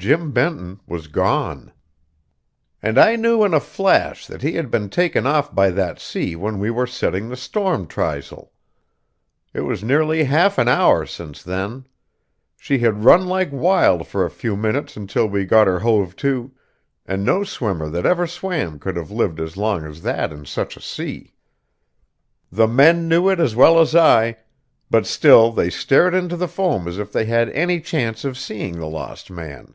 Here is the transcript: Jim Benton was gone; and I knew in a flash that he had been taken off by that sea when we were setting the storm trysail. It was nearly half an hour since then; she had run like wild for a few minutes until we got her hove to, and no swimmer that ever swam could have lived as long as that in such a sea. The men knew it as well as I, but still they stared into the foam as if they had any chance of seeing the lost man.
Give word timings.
Jim 0.00 0.32
Benton 0.32 0.80
was 0.88 1.08
gone; 1.08 1.70
and 2.82 2.98
I 2.98 3.16
knew 3.16 3.44
in 3.44 3.52
a 3.52 3.60
flash 3.60 4.26
that 4.28 4.40
he 4.40 4.52
had 4.54 4.70
been 4.70 4.88
taken 4.88 5.26
off 5.26 5.54
by 5.54 5.68
that 5.72 6.00
sea 6.00 6.34
when 6.34 6.58
we 6.58 6.70
were 6.70 6.86
setting 6.86 7.28
the 7.28 7.36
storm 7.36 7.86
trysail. 7.86 8.50
It 9.52 9.60
was 9.60 9.84
nearly 9.84 10.24
half 10.24 10.56
an 10.56 10.68
hour 10.68 11.04
since 11.04 11.42
then; 11.42 11.86
she 12.56 12.78
had 12.78 13.04
run 13.04 13.26
like 13.26 13.50
wild 13.52 14.08
for 14.08 14.24
a 14.24 14.30
few 14.30 14.56
minutes 14.56 14.96
until 14.96 15.26
we 15.26 15.44
got 15.44 15.66
her 15.66 15.80
hove 15.80 16.16
to, 16.16 16.50
and 17.04 17.22
no 17.22 17.44
swimmer 17.44 17.90
that 17.90 18.06
ever 18.06 18.26
swam 18.26 18.78
could 18.78 18.96
have 18.96 19.10
lived 19.10 19.38
as 19.38 19.58
long 19.58 19.84
as 19.84 20.00
that 20.00 20.32
in 20.32 20.46
such 20.46 20.78
a 20.78 20.80
sea. 20.80 21.34
The 22.50 22.66
men 22.66 23.06
knew 23.06 23.28
it 23.28 23.38
as 23.38 23.54
well 23.54 23.78
as 23.78 23.94
I, 23.94 24.38
but 24.88 25.04
still 25.04 25.52
they 25.52 25.68
stared 25.68 26.14
into 26.14 26.38
the 26.38 26.48
foam 26.48 26.88
as 26.88 26.96
if 26.98 27.12
they 27.12 27.26
had 27.26 27.50
any 27.50 27.82
chance 27.82 28.24
of 28.24 28.38
seeing 28.38 28.78
the 28.78 28.86
lost 28.88 29.30
man. 29.30 29.74